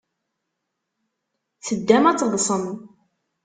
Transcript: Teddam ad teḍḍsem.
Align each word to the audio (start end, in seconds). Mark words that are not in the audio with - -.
Teddam 1.65 2.05
ad 2.07 2.17
teḍḍsem. 2.19 2.63